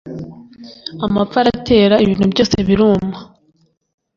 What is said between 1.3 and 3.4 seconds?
aratera, ibintu byose biruma.